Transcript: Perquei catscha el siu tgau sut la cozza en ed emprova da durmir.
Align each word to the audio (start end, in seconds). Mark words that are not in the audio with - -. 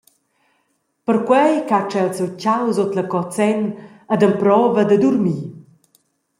Perquei 1.05 1.53
catscha 1.71 1.99
el 2.05 2.09
siu 2.17 2.27
tgau 2.39 2.65
sut 2.77 2.91
la 2.97 3.05
cozza 3.13 3.45
en 3.53 3.61
ed 4.13 4.21
emprova 4.29 4.81
da 4.89 4.97
durmir. 5.03 5.41